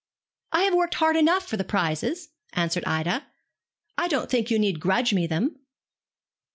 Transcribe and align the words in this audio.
'I 0.51 0.61
have 0.63 0.73
worked 0.73 0.95
hard 0.95 1.15
enough 1.15 1.45
for 1.47 1.57
the 1.57 1.63
prizes,' 1.63 2.29
answered 2.53 2.83
Ida. 2.85 3.27
'I 3.99 4.07
don't 4.07 4.31
think 4.31 4.49
you 4.49 4.57
need 4.57 4.79
grudge 4.79 5.13
me 5.13 5.27
them.' 5.27 5.59